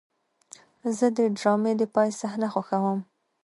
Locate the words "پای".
1.95-2.09